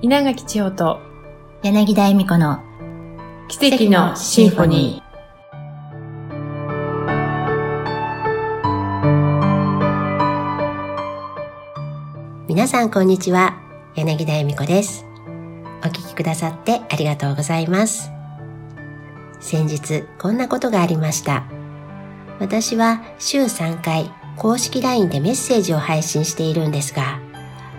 [0.00, 1.00] 稲垣千代と
[1.64, 2.62] 柳田恵美子の
[3.48, 5.02] 奇跡のシンフォニ
[12.46, 13.60] 皆さんこんにちは
[13.96, 15.04] 柳田恵美子です。
[15.82, 18.12] お聞きくださってありがとうございます。
[19.40, 21.42] 先日こんなことがありました。
[22.38, 27.18] 私は週3回公式 LINE でメッセージを配信しているんですが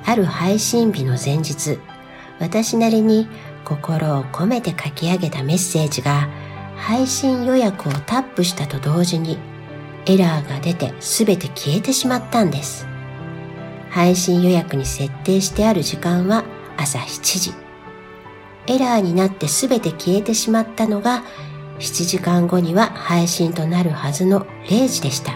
[0.05, 1.79] ある配信日の前日
[2.39, 3.27] 私なりに
[3.65, 6.29] 心を込めて書き上げたメッセージが
[6.75, 9.37] 配信予約をタップしたと同時に
[10.05, 12.87] エラーが出て全て消えてしまったんです。
[13.89, 16.45] 配信予約に設定してある時間は
[16.77, 17.53] 朝7時。
[18.67, 21.23] エラーになって全て消えてしまったのが
[21.79, 25.33] 7時間後には配信となるはずの0時でした。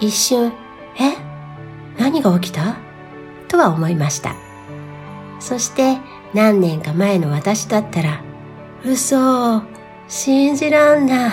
[0.00, 0.52] 一瞬、
[0.98, 1.16] え？
[1.98, 2.76] 何が起きた？
[3.48, 4.34] とは思いました。
[5.38, 5.98] そして
[6.34, 8.22] 何年か前の私だったら、
[8.84, 9.62] 嘘、
[10.08, 11.30] 信じらんない。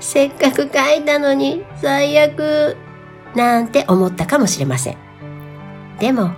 [0.00, 2.76] せっかく書いたのに最悪、
[3.34, 4.96] なんて思ったかもしれません。
[5.98, 6.32] でも、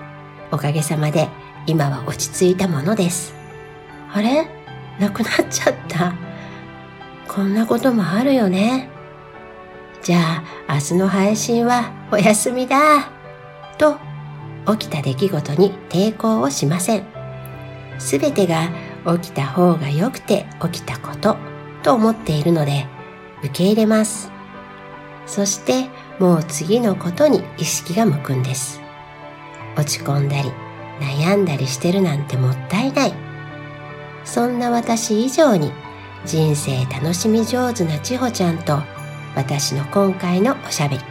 [0.51, 1.29] おかげさまで
[1.67, 3.35] 今は落ち着いたものです。
[4.13, 4.47] あれ？
[5.01, 6.15] なくなっちゃった。
[7.27, 8.89] こんなこともあるよね。
[10.03, 13.11] じゃあ、明日の配信はお休みだ。
[13.79, 13.97] と、
[14.67, 17.05] 起きた出来事に抵抗をしません。
[17.99, 18.71] すべてが
[19.19, 21.37] 起きた方が良くて起きたこと
[21.83, 22.87] と思っているので
[23.41, 24.31] 受け入れます。
[25.27, 28.81] そしてもう次のことに意識が向くんです。
[29.77, 30.51] 落ち込んだり
[31.01, 33.15] 悩んだりしてるなんてもったいない。
[34.25, 35.73] そんな私以上に
[36.25, 38.81] 人生楽しみ上手な千穂ちゃんと
[39.37, 41.03] 私の今回のおしゃべり。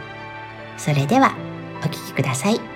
[0.76, 1.34] それでは
[1.82, 2.73] お聞きください。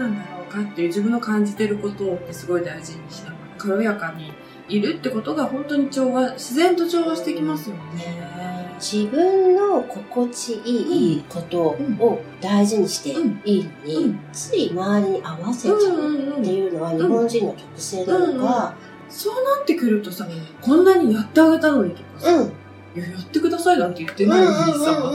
[0.00, 4.32] なんだろうかっていう自分の感じてることをすごい大事にしながら軽やかに
[4.68, 8.40] いるってことが本当に調和自然と調和してきますよね。
[8.80, 18.74] 自分の心地いいことを大事にしていいのに、うん、つい周りに合わせちゃうっていうのは日本人の特性なのか、
[19.10, 20.26] そうなってくるとさ、
[20.62, 22.52] こんなにやってあげたのにとかさ、うん。
[22.96, 25.12] いや、やってくださいなんて言ってないのにさ、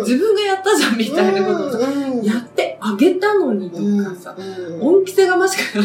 [0.00, 2.01] 自分がやったじゃんみたいなことをさ、やってあ
[3.02, 4.36] げたのにとかさ、
[4.80, 5.84] 恩着せがましくな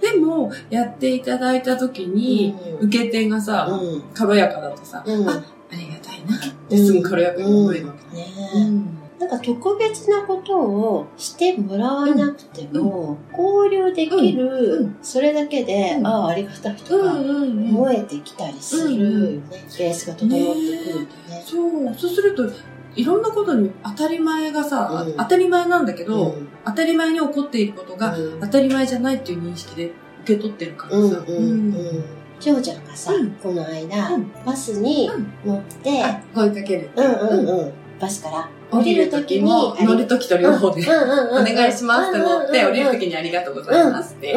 [0.00, 3.68] でも、やっていただいた時に、受け手がさ、
[4.14, 8.26] 軽やかだとさ、あ、ありがたいなってすぐ軽やかに思えるわけね。
[9.18, 19.40] なんか特別なことをしてもらわなくても、交流できる、それだけで、ああ、ありがたいとか、思えてきたりする。
[19.78, 21.42] ベースが整ってくるとね。
[21.44, 22.44] そう、そうすると、
[22.96, 26.34] いろんなことに当たり前がさ、当たり前なんだけど、
[26.64, 29.92] 当たり前に起こっていることが当たり前じゃないっていう認識で
[30.22, 31.22] 受け取ってるからさ。
[32.38, 33.12] ジョーちゃんがさ、
[33.42, 34.10] この間、
[34.44, 35.10] バスに
[35.44, 36.02] 乗って、
[36.34, 36.90] 声かける。
[36.94, 37.72] うんうんうん。
[37.98, 44.34] バスから降りるときに、乗るときと両方で、お願いしますって乗って、降りるときにありがとうございますって。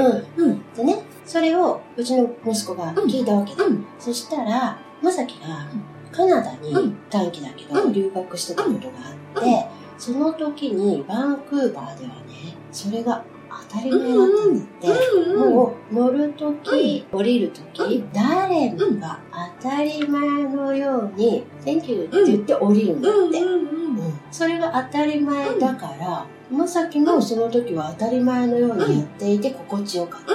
[0.78, 3.64] でね、それをうちの息子が聞いたわけで、
[4.00, 5.68] そしたら、まさきが
[6.12, 8.94] カナダに短期だけど留学してたことが
[9.36, 13.24] あって、その時にバンクーバーではね、それが
[13.70, 19.20] 当たり前だったんだって、もう乗るとき、降りるとき、誰もが
[19.62, 23.40] 当たり前のように、Thank you って言って降りるんだって。
[24.32, 30.34] それが当たり前だから、まさきもその時は当たり前のようにやっていて心地よかった。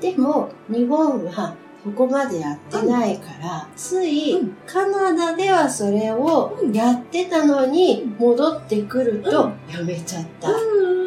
[0.00, 1.54] でも、日本は
[1.86, 10.50] ここまでやってないから、つい、カナダではそれをやってたのに、戻ってくると、やめちゃった。
[10.50, 10.52] っ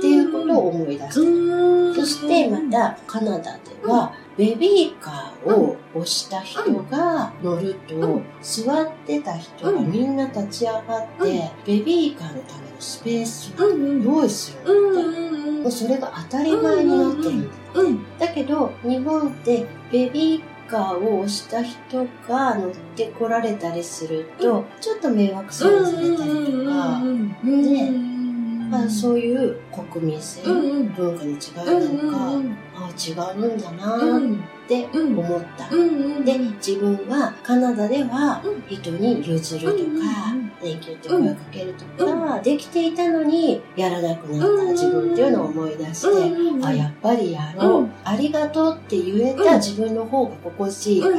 [0.02, 14.96] ていうことを思い出してそしてまた、カナダでは、ベビーカーを押した人が乗ると、座ってた人がみんな立ち上がって、ベビーカーのためのスペースを用意するん。
[14.96, 15.40] だって。
[15.60, 17.44] もうそれが当たり前になってるん
[18.18, 26.22] だだけど、日本ってベビーカーを押した人が乗ってこられたりすると、ちょっと迷惑されたりと
[26.70, 27.02] か、
[27.44, 28.09] ね、
[28.70, 29.56] まあ、そういう
[29.92, 32.18] 国民性、文化の違いなのか、
[32.76, 35.70] ああ違うんだなって思った、
[36.24, 39.80] で自分はカナダでは人に譲るとか
[40.62, 46.08] 「電気って声かけるとか、できていたのにやらなくなった自分っていうのを思い出して、
[46.68, 51.16] あやっぱりやろう、ありがとうって言えた自分の方が心地いいから、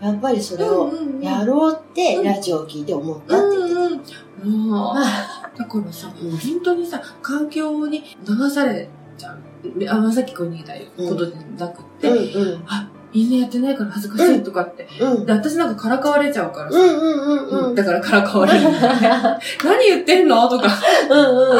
[0.00, 3.66] やっぱりそれをやろうってラジオを聞いて思ったって言
[3.98, 5.41] ってた。
[5.68, 8.88] こからさ、うん本当にさ、環境に流され
[9.18, 9.38] ちゃう。
[9.88, 10.74] あ、まさっきこう逃げた
[11.08, 14.88] ことじゃなくって、うんあ、みんなやってないから恥ずかしいとかって。
[15.00, 15.26] うん。
[15.26, 16.78] で私なんかからかわれちゃうからさ。
[16.78, 17.74] うんうんうんうん。
[17.74, 18.60] だからからかわれる。
[19.62, 20.48] 何言ってんの？
[20.48, 20.68] とか。
[21.10, 21.54] うんうんう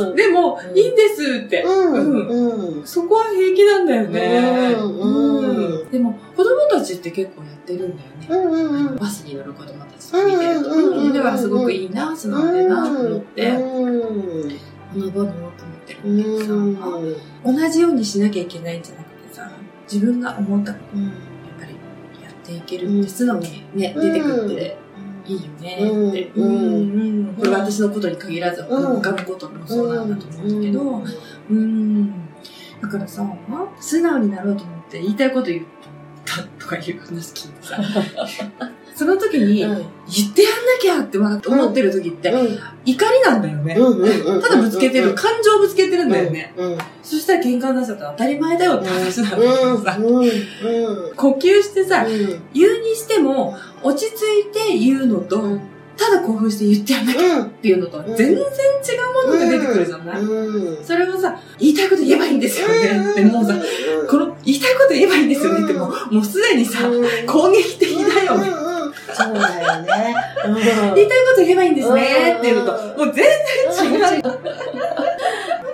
[0.00, 0.16] んうんうん。
[0.16, 1.62] でも、うんいいんですって。
[1.62, 2.28] うん
[2.76, 2.86] うん。
[2.86, 4.76] そこは平気なんだよね。
[4.78, 6.18] うんうんうんでも、
[7.10, 8.26] って結構やってるんだよね。
[8.28, 8.96] うんうんうん。
[8.96, 10.70] バスに乗る子供たちとか見てると。
[10.70, 14.48] うんうんうんうんうんだからすごくいいな、素直でな、と思って、うん。
[14.48, 15.50] 学ぼうと思っ
[15.86, 19.50] てるうんだけどさ、同じようにしなきゃいけないんじゃなくてさ、
[19.90, 21.10] 自分が思ったことやっ
[21.58, 24.78] ぱりやっていけるって素直にね、出てくるって
[25.26, 26.32] いいよねって。
[26.36, 31.02] うんうんうんこれは私のことに限らず、うん他のこともそうなんだと思うんだけど、
[31.50, 32.12] うん。
[32.80, 33.26] だからさ、
[33.80, 35.64] 素直になろうと思って言いたいこと言っ
[36.36, 37.78] たとかいう話聞いてさ、
[38.94, 42.30] その時に、うん言ってやんなきゃって思ってる時って、
[42.84, 43.74] 怒りなんだよね。
[44.42, 46.52] ただぶつけてる、感情ぶつけてるんだよね。
[46.56, 46.78] うん。
[47.02, 49.98] そしたら喧嘩になっちゃったら当たり前だよって話なんだけどさ。
[51.16, 55.58] 呼吸してさ、言うにしても、落ち着いて言うのと、
[55.96, 58.42] ただ興奮して言ってやんなきゃっていうのとは全然違う
[59.26, 60.84] ものが出てくるじゃない、うん。
[60.84, 63.54] それをさ、言いたいこと言えばいいんですよねって、もうさ、
[64.10, 66.80] この言いたいこと言えばいいんですよねって、もう、もうすでにさ、
[67.26, 68.38] 攻撃的だよ。
[68.38, 68.74] ね。
[69.12, 70.14] そうだよね。
[70.94, 73.24] 言いたいこと言えばいいんですねっていうのと、もう全
[73.70, 74.22] 然違う。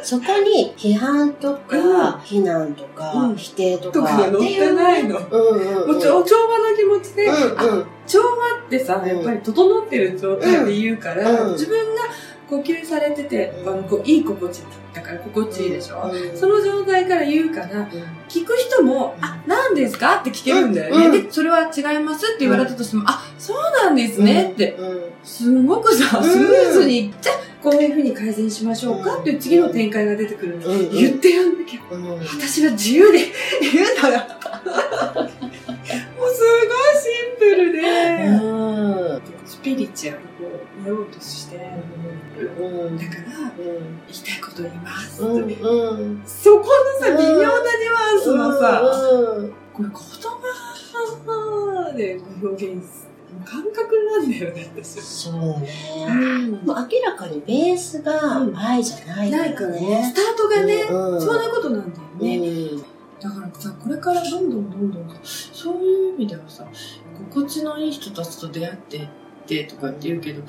[0.02, 5.20] そこに批判とか、非難とうか、ん否定ととかかが乗ってないの。
[5.20, 5.96] もうんうん。
[5.96, 7.86] う調調和の気持ちで、あうんうん。
[8.06, 12.02] 調和ってさ、やっぱり整ってる状態で言うから、うん自分が
[12.50, 14.62] 呼吸されてて、あのこういい心地
[14.92, 16.36] だから心地いいでしょ、うん。
[16.36, 17.88] その状態から言うから、
[18.28, 20.16] 聞く人も、あ、何ですか？
[20.16, 21.06] って聞けるんだよね。
[21.06, 21.26] うん。
[21.26, 25.00] で、それは違いますって言われたとしても、あ、そうなんですねって、うん。
[25.22, 26.24] すごくさ、うん。
[26.24, 29.18] スムーズに、じゃあこういうふうに改善しましょうか？
[29.18, 30.66] っていう次の展開が出てくるの。
[30.66, 30.90] うん。
[30.90, 31.80] 言ってやんなきゃ。
[31.90, 32.18] うん。
[32.18, 33.18] 私は自由で
[33.60, 34.38] 言うんだ
[39.70, 40.50] ピリチュアルを
[40.84, 41.60] やろうとして、う
[42.90, 43.20] んだから、
[43.56, 45.22] 言いたいこと言います。
[45.22, 49.94] うんうんそこのさ、微妙なニュアンスのさ、うんこれ言
[51.24, 53.08] 葉で表現す
[53.44, 54.82] 感覚なんだよね。
[54.82, 55.68] そうね。
[56.08, 58.12] うんもう明らかにベースが
[58.56, 60.14] 愛じゃないないからね、ねス。
[60.14, 62.38] タートがね、うんそんなことなんだよね。
[62.38, 62.84] うん
[63.20, 65.20] だからさ、これからどんどんどんどんさ、
[65.52, 66.66] そういう意味ではさ、
[67.30, 69.08] 心地のいい人たちと出会って
[69.58, 70.42] ってとかって言うけど、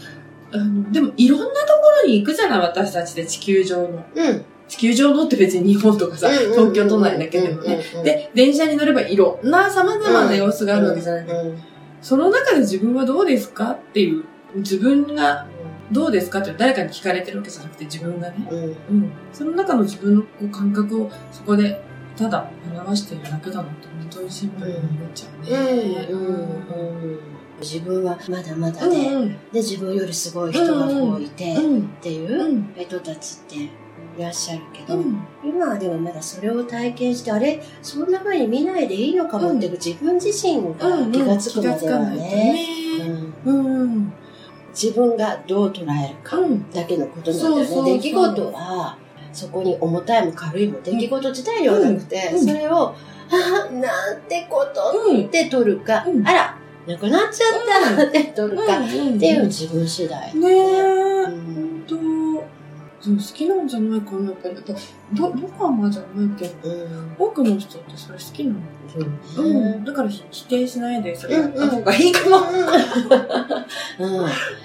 [0.54, 1.54] あの、でもいろんなとこ
[2.04, 4.06] ろに行くじゃない、私たちで地球上の。
[4.16, 4.46] うん。
[4.68, 7.84] 地球上のって別に日本とかさ、東京都内だけでもね。
[8.04, 11.26] で、電車に乗ればいろんな様々な様子があるわけじゃない。
[11.26, 11.62] うん
[12.02, 14.24] その中で自分はどうですかっていう、
[14.56, 15.46] 自分が
[15.92, 18.48] どうですかって誰かに聞かれてるわけじゃなくて自分がね。
[18.50, 18.70] うんう
[19.04, 19.12] ん。
[19.32, 21.80] その中の自分のこう感覚をそこで
[22.18, 26.08] ただ表しているだけだなって本当にシンプルに思っちゃうね。
[26.10, 26.32] うんう
[27.14, 27.20] ん
[27.62, 29.30] 自分はまだまだで、うんうん。
[29.30, 31.88] で自分よりすごい人がこういて、っうん。
[32.02, 32.74] ていううん。
[32.78, 33.70] 人たちってい
[34.20, 35.20] らっしゃるけど、うん。
[35.44, 37.62] 今はでもまだそれを体験してあれ？
[37.82, 42.56] そんな風に見ないでいいのかもっていう自分自身が気がつくまではね、
[43.46, 44.14] うんうん。
[44.74, 46.72] 自分がどう捉えるかうん。
[46.72, 48.98] だけのことなんだよね出来事は
[49.34, 52.94] そこに重たいも軽いも出来事自体ではなくて、うんそれを
[53.32, 55.26] 「ああなんてこと」うん。
[55.26, 56.58] って取るか、うんあら
[56.88, 57.46] なくなっちゃ
[57.94, 59.16] ったって取るか、うん。
[59.16, 60.36] っていう自分次第。
[60.36, 60.82] ねえ。
[61.24, 61.96] うんと、
[63.00, 64.56] そう好きなんじゃないかな、やっぱり。
[64.56, 64.76] だって
[65.14, 68.60] ど、どこはまじゃないけど、うん多くの人ってそれ好きなの。
[69.36, 69.86] そうん。
[69.86, 72.38] だからひ否定しないで、それやっうんうんた方がいいかも。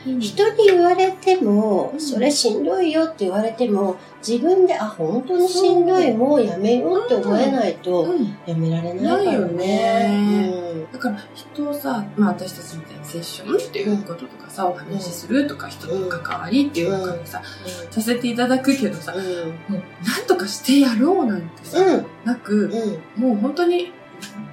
[0.04, 8.36] うん人に言われても、うんそれしんどいよって言われても、自分で、あ、本当にしんどい、もうやめようって思えないと、うん。
[8.46, 10.86] やめられないからね。
[10.92, 17.42] だから人をさ、まあ私たちみたいにセッションっていうこととかさ、お話しするとか、人との関わりっていうのからさ、
[17.90, 19.22] させていただくけどさ、うん。
[19.22, 22.06] もうなんとかしてやろうなんてさ、うん。
[22.24, 22.70] なく、
[23.16, 23.22] うん。
[23.22, 23.92] もう本当に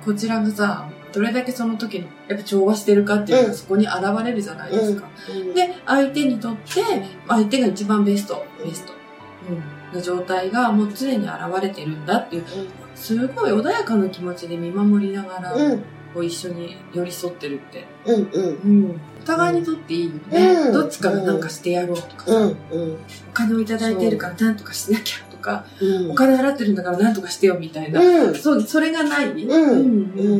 [0.03, 5.07] こちらがさ、どれだけその時の、やっぱ調和してるかっていうのうんがそこに現れるじゃないですか。
[5.29, 5.53] うん。
[5.53, 6.83] で、相手にとって、
[7.27, 8.99] 相手が一番ベスト、ベスト、うん、
[9.93, 12.43] な状態がもう常に現れてるんだっていう、
[12.95, 15.83] すごい穏やかな気持ちで見守りながら、うん。
[16.13, 18.29] こう一緒に寄り添ってるって、うん。
[18.31, 18.85] うん。
[18.85, 22.57] うん、お互いにとっていいよね、うんどっちかがなんかしてやろうとかさ、うん。
[22.71, 22.93] うん。
[22.93, 22.97] お
[23.33, 26.11] 金をいただいてるからなんとかしなきゃとか、うん。
[26.11, 28.35] お金払ってるんだからなんとかしてよみたいな、うん。
[28.35, 29.71] そう、それがない、うんうん。
[29.71, 30.33] うんう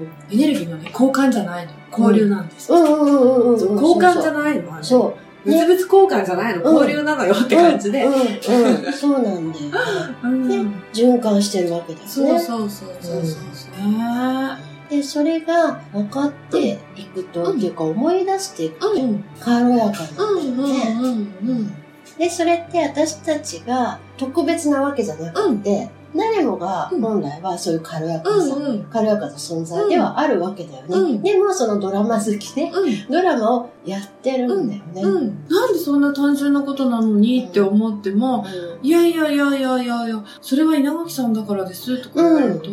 [0.00, 0.08] ん。
[0.30, 1.72] エネルギーのね、交換じゃないの。
[1.90, 2.72] 交流なんです。
[2.72, 2.82] うん。
[2.82, 3.52] うん。
[3.52, 3.60] うん。
[3.60, 4.74] そう交換じゃないの。
[4.74, 5.29] あれそう。
[5.44, 8.04] 物々交換じゃないの、交流なのよって感じで。
[8.04, 10.54] うん、うん、うん、そうなんだよで
[10.92, 12.10] 循環してるわけだよね。
[12.10, 13.38] そうそうそうそうそ
[13.82, 13.92] う。
[13.92, 19.24] ねで、それが分かっていくと、うんっていうか思い出していくと、うん。
[19.38, 21.70] 軽やかうんうんなんだよね。
[22.18, 28.84] で、それって私たちが特別なわけじゃなくて、誰もが本来はそういう軽やかさ、うんうん。
[28.84, 30.88] 軽やかな存在ではあるわけだよね。
[30.88, 33.08] うんでもそのドラマ好きで、うん。
[33.08, 35.02] ドラマをやってるんだよね。
[35.02, 35.46] うん。
[35.48, 38.44] なんでそんな単純なことなのにって思っても、
[38.82, 42.70] いやいやいやいやいやいや、それは稲垣さんだからですとか言われると。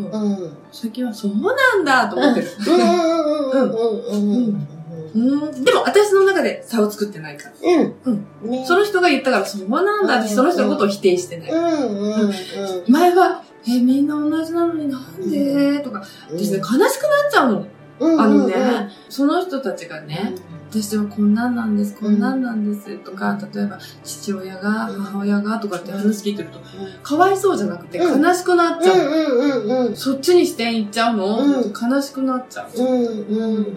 [0.71, 2.47] 最近はそうなんだと思ってる。
[2.67, 4.67] うんうんうんうんうんうん
[5.17, 5.63] うん。
[5.63, 7.55] でも私の中で差を作ってないから。
[7.61, 7.95] うん。
[8.43, 8.51] うん。
[8.51, 8.65] ね。
[8.65, 11.51] その人が言ったからそうなんだってその人のことを否定してない。
[11.51, 12.33] うんうんうん。
[12.87, 15.79] 前は、え、みんな同じなのになんで？
[15.79, 16.89] とか、私ね、悲しくなっ
[17.31, 17.67] ちゃうの。
[17.99, 18.53] うんあのね、
[19.09, 20.35] その人たちがね、
[20.69, 25.57] 私はこんなんなんです、こんなんなんですとか、例えば父親が、母親が？
[25.57, 26.59] とかって話聞いてると、
[27.01, 28.97] かわいそうじゃなくてうん悲しくなっちゃう。
[28.97, 29.95] うんうんうんうん。
[29.95, 32.79] そっちに視点いっちゃうの、うん悲しくなっちゃう。
[32.79, 33.63] うんうん。
[33.63, 33.73] いや、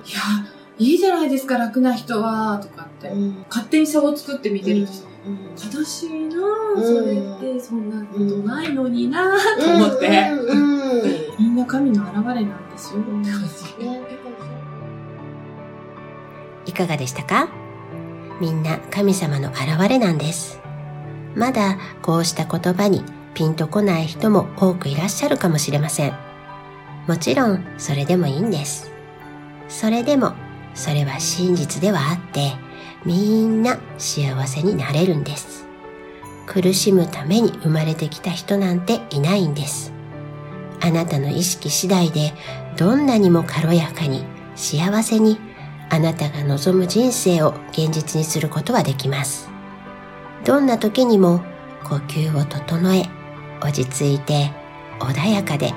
[0.81, 3.09] いいじゃないですか、楽な人は、とかって。
[3.09, 3.45] うん。
[3.51, 5.79] 勝手に差を作って見てるとさ、うん。
[5.79, 10.31] 悲しいなうんぁ、それって、そんなことないのになぁ、と思って。
[11.39, 13.85] みんな神の現れなんですよ、って感じ。
[13.85, 14.01] ね
[16.67, 17.49] いかがでしたか？
[18.41, 20.61] みんな神様の現れなんです。
[21.35, 23.03] まだこうした言葉に
[23.35, 26.15] ピンとこない人も多くいらっしゃるかもしれません。
[27.07, 28.91] もちろんそれでもいいんです。
[29.69, 30.35] それでも
[30.75, 32.53] それは真実ではあって
[33.05, 35.67] みんな幸せになれるんです。
[36.47, 39.93] 苦しむために生まれてきた人なんていないんです。
[40.81, 42.33] あなたの意識次第で
[42.77, 44.25] どんなにも軽やかに
[44.57, 45.39] 幸せに
[45.91, 49.51] あなたが望む人生を現実にすることはできます。
[50.45, 51.43] どんな時にも
[51.85, 53.09] 呼吸を整え、
[53.61, 54.51] 落ち着いて
[54.99, 55.73] 穏やかで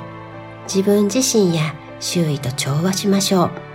[0.63, 3.72] 自分自身や周囲と調和しましょう。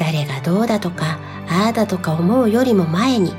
[0.00, 3.34] 誰がどうだとか、ああだとか思うよりも前に、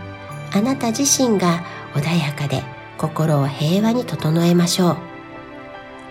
[0.53, 1.63] あなた自身が
[1.95, 2.63] 穏やかで
[2.99, 4.97] 心を平和に整えましょう。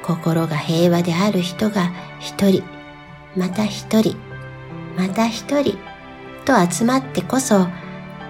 [0.03, 2.65] 心が平和である人が一人、
[3.37, 4.17] また一人、
[4.99, 5.79] また一人
[6.45, 7.69] と集まってこそ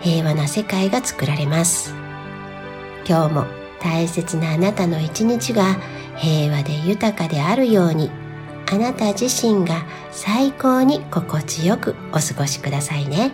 [0.02, 1.94] 平和な世界が作られます。
[3.08, 3.46] 今日も
[3.80, 5.78] 大切なあなたの一日が
[6.16, 8.10] 平和で豊かであるように
[8.70, 13.32] あなた自身が最高に心地よくお過ごしくださいね。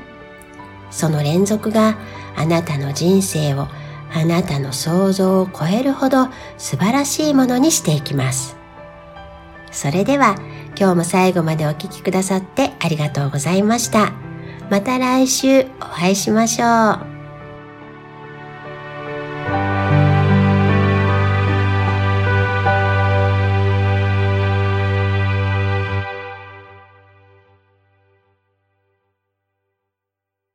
[0.90, 1.98] その連続が
[2.36, 3.68] あなたの人生を
[4.14, 8.56] あなたの想像を超えるほど素晴らしいものにしていきます。
[9.70, 10.36] それでは
[10.78, 14.12] 今日も最後までお聴きくださってありがとうございました。
[14.70, 17.15] また来週お会いしましょう。